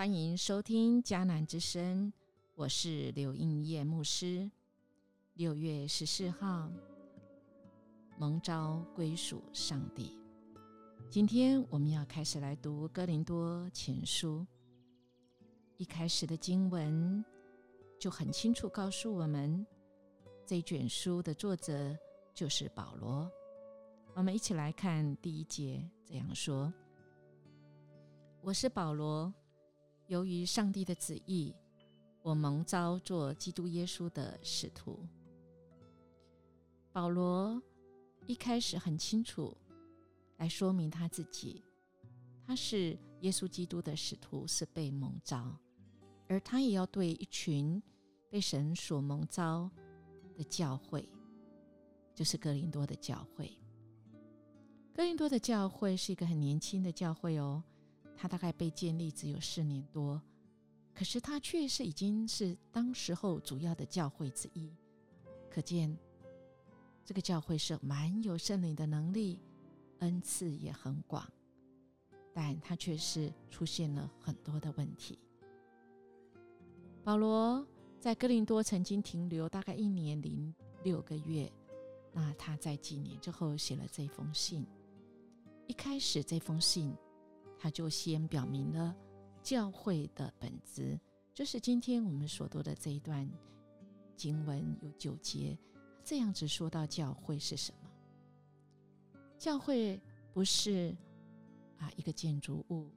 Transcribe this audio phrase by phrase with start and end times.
[0.00, 2.10] 欢迎收听迦南之声，
[2.54, 4.50] 我是刘应叶牧师。
[5.34, 6.72] 六月十四号，
[8.16, 10.16] 蒙召归属上帝。
[11.10, 14.46] 今天我们要开始来读《哥林多前书》，
[15.76, 17.22] 一开始的经文
[17.98, 19.66] 就很清楚告诉我们，
[20.46, 21.94] 这卷书的作者
[22.32, 23.30] 就是保罗。
[24.14, 26.72] 我们一起来看第一节，这样说。
[28.40, 29.30] 我是保罗，
[30.10, 31.54] 由于上帝的旨意，
[32.20, 35.06] 我蒙召做基督耶稣的使徒。
[36.90, 37.62] 保罗
[38.26, 39.56] 一开始很清楚
[40.38, 41.62] 来说明他自己，
[42.44, 45.56] 他是耶稣基督的使徒，是被蒙召，
[46.26, 47.80] 而他也要对一群
[48.28, 49.70] 被神所蒙召
[50.34, 51.08] 的教会，
[52.16, 53.56] 就是格林多的教会。
[54.92, 57.62] 格林多的教会是一个很年轻的教会哦。
[58.22, 60.20] 他大概被建立只有四年多，
[60.92, 64.70] 可是他却是已经是当时候主要的教会之一，
[65.48, 65.96] 可见
[67.02, 69.40] 这个教会是蛮有圣灵的能力，
[70.00, 71.26] 恩赐也很广，
[72.34, 75.18] 但他却是出现了很多的问题。
[77.02, 77.66] 保罗
[77.98, 81.50] 在哥林多曾经停留大概一年零六个月，
[82.12, 84.66] 那他在几年之后写了这封信，
[85.66, 86.94] 一开始这封信。
[87.62, 88.96] 他就先表明了
[89.42, 90.98] 教会的本质，
[91.34, 93.30] 就是今天我们所读的这一段
[94.16, 95.58] 经文有九节，
[96.02, 97.90] 这样子说到教会是什么？
[99.36, 100.00] 教会
[100.32, 100.96] 不是
[101.76, 102.88] 啊一个建筑物，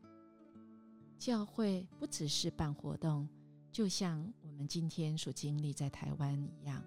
[1.19, 3.27] 教会不只是办活动，
[3.69, 6.81] 就像我们今天所经历在台湾一样，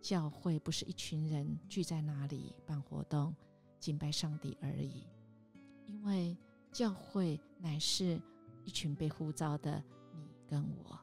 [0.00, 3.34] 教会不是一群人聚在那里办活动
[3.80, 5.04] 敬拜上帝而已，
[5.88, 6.36] 因为。
[6.72, 8.20] 教会乃是
[8.64, 9.82] 一群被呼召的
[10.14, 10.98] 你跟我，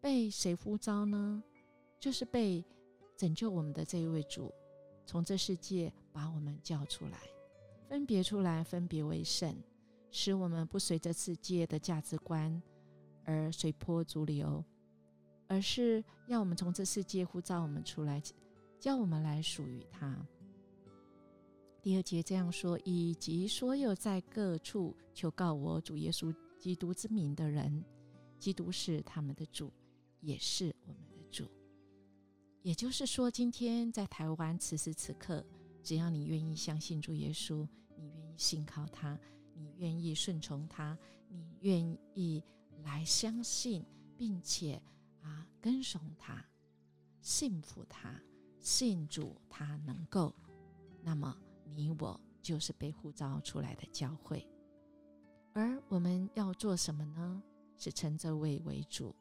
[0.00, 1.42] 被谁呼召呢？
[1.98, 2.64] 就是被
[3.16, 4.52] 拯救我们的这一位主，
[5.04, 7.18] 从这世界把我们叫出来，
[7.88, 9.54] 分别出来，分别为圣，
[10.10, 12.62] 使我们不随着世界的价值观
[13.24, 14.64] 而随波逐流，
[15.46, 18.22] 而是要我们从这世界呼召我们出来，
[18.78, 20.16] 叫我们来属于他。
[21.82, 27.82] 第二节这样说：以及所有在各处求告我主耶稣基督之名的人，
[28.38, 29.72] 基督是他们的主，
[30.20, 31.50] 也是我们的主。
[32.62, 35.42] 也就是说，今天在台湾此时此刻，
[35.82, 39.18] 只要你愿意相信主耶稣，你愿意信靠他，
[39.54, 40.98] 你愿意顺从他，
[41.28, 42.42] 你愿意
[42.82, 43.82] 来相信，
[44.18, 44.80] 并且
[45.22, 46.44] 啊跟从他，
[47.22, 48.20] 信服他，
[48.58, 50.34] 信主他能够，
[51.02, 51.34] 那么。
[51.74, 54.46] 你我就是被呼召出来的教会，
[55.52, 57.42] 而我们要做什么呢？
[57.76, 59.14] 是称这位为主，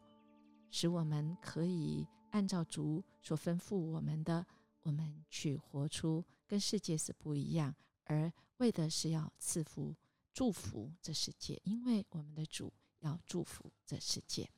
[0.70, 4.46] 使我们可以按照主所吩咐我们的，
[4.82, 7.74] 我们去活出跟世界是不一样，
[8.04, 9.96] 而为的是要赐福、
[10.34, 14.50] 祝福这世界，因为我们的主要祝福这世界。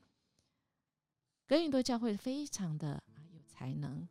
[1.45, 4.07] 格林多教会非常的啊有才能。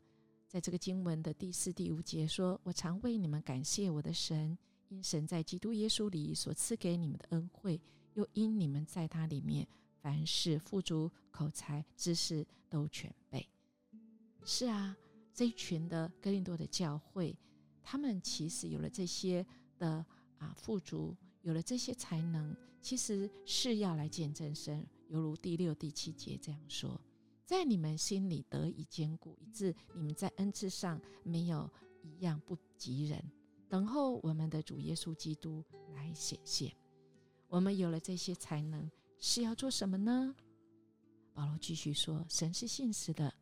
[0.50, 7.80] 在这个经文的第四、第五节说：“我常为你们感谢我的神，因神在基督耶稣里所赐给你们的恩惠，
[8.14, 9.64] 又因你们在他里面
[10.02, 13.48] 凡事富足，口才、知识都全备。”
[14.44, 14.96] 是啊，
[15.32, 17.38] 这一群的哥林多的教会，
[17.80, 19.46] 他们其实有了这些
[19.78, 20.04] 的
[20.38, 27.00] 啊富足，有了这些才能，其实是要来见证神，犹如第六、第七节这样说。
[27.50, 31.68] 在你们心里得以坚固，以致你们在恩赐上没有
[32.00, 33.20] 一样不及人。
[33.68, 36.72] 等候我们的主耶稣基督来显现。
[37.48, 38.88] 我们有了这些才能，
[39.18, 40.32] 是要做什么呢？
[41.34, 43.34] 保罗继续说：“神是信实的，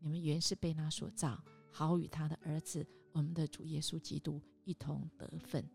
[0.00, 5.66] 你们原是被他所造，好与他的儿子，我们的主耶稣基督一同得分。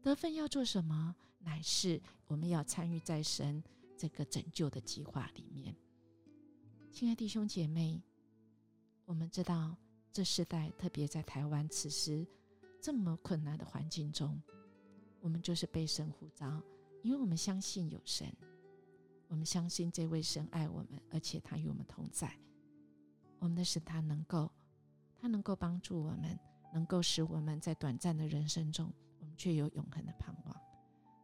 [0.00, 1.14] 得分要做什么？
[1.40, 3.62] 乃是我们要参与在神
[3.98, 5.76] 这个拯救的计划里面。”
[6.98, 8.02] 亲爱弟兄姐妹，
[9.04, 9.76] 我们知道
[10.12, 12.26] 这时代，特别在台湾此时
[12.82, 14.42] 这么困难的环境中，
[15.20, 16.60] 我们就是被神呼召，
[17.04, 18.26] 因为我们相信有神，
[19.28, 22.36] 我们相信这位神爱我们，而且他与我们同在。
[23.38, 24.50] 我们的神他能够，
[25.20, 26.36] 他能够帮助我们，
[26.74, 30.60] 能够使我们在短暂的人生中，我们却有永恒的盼望。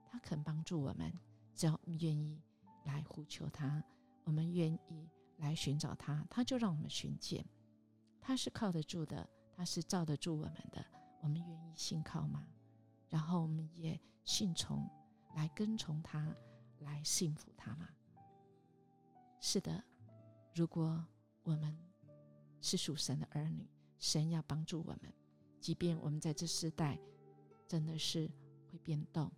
[0.08, 1.12] 他肯帮助我们，
[1.52, 2.40] 只要我们愿意
[2.84, 3.82] 来呼求他，
[4.22, 5.03] 我们愿意。
[5.44, 7.46] 来寻找他，他就让我们寻见，
[8.19, 10.82] 他是靠得住的，他是罩得住我们的。
[11.20, 12.46] 我们愿意信靠吗？
[13.11, 14.88] 然后我们也信从
[15.35, 16.35] 来跟从他，
[16.81, 17.91] 来信服他吗？
[19.38, 19.85] 是的，
[20.55, 21.05] 如果
[21.43, 21.79] 我们
[22.62, 23.69] 是属神的儿女，
[23.99, 25.12] 神要帮助我们，
[25.61, 26.99] 即便我们在这世代
[27.69, 28.31] 真的是
[28.73, 29.31] 会变动，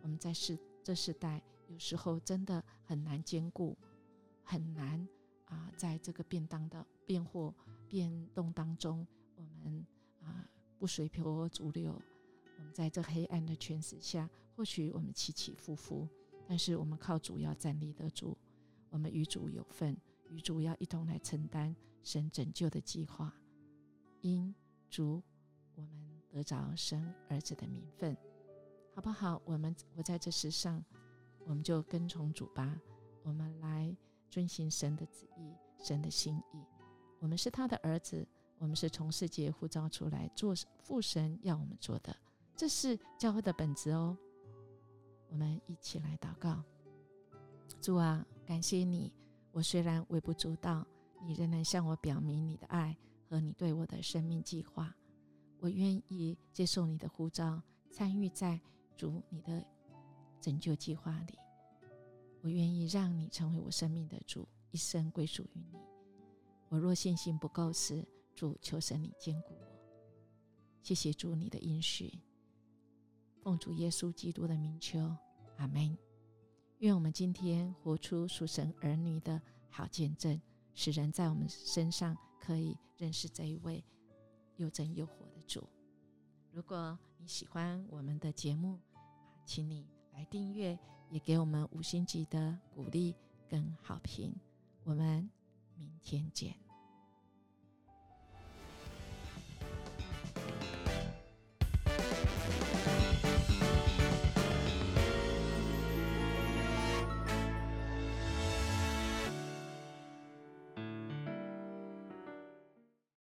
[0.00, 3.76] 我们在世这世代有时候真的很难兼顾，
[4.42, 5.06] 很难
[5.50, 7.54] 啊，在这个变当的变或
[7.86, 9.06] 变动当中，
[9.36, 9.86] 我们
[10.22, 10.48] 啊
[10.78, 12.00] 不随波逐流。
[12.56, 16.08] 我们在这黑暗的权势下，或许我们起起伏伏，
[16.46, 18.36] 但是我们靠主要站立得住。
[18.88, 19.96] 我们与主有份，
[20.30, 23.32] 与主要一同来承担神拯救的计划。
[24.20, 24.54] 因
[24.88, 25.22] 主，
[25.74, 28.16] 我们得着神儿子的名分，
[28.94, 29.40] 好不好？
[29.44, 30.84] 我们活在这世上，
[31.46, 32.78] 我们就跟从主吧。
[33.22, 33.96] 我们来
[34.30, 36.64] 遵行神的旨意，神的心意。
[37.18, 38.26] 我们是他的儿子，
[38.58, 42.16] 我们是从世界呼召出来做父神要我们做的。
[42.56, 44.16] 这是教会的本质哦。
[45.28, 46.62] 我们一起来祷告：
[47.80, 49.12] 主啊，感谢你，
[49.52, 50.86] 我虽然微不足道，
[51.22, 52.96] 你仍然向我表明你的爱
[53.28, 54.94] 和你对我的生命计划。
[55.58, 58.60] 我愿意接受你的呼召，参与在
[58.96, 59.64] 主你的
[60.40, 61.38] 拯救计划里。
[62.42, 65.78] 我愿意让你成为我生命的主，一生归属于你。
[66.68, 69.66] 我若信心不够时，主求神你坚固我。
[70.82, 72.18] 谢谢主你的应许。
[73.42, 75.14] 奉主耶稣基督的名求，
[75.56, 75.96] 阿门。
[76.78, 80.40] 愿我们今天活出属神儿女的好见证，
[80.74, 83.84] 使人在我们身上可以认识这一位
[84.56, 85.68] 又真又活的主。
[86.52, 88.78] 如果你喜欢我们的节目，
[89.44, 90.78] 请你来订阅，
[91.10, 93.14] 也给我们五星级的鼓励
[93.48, 94.32] 跟好评。
[94.84, 95.28] 我们
[95.76, 96.69] 明天见。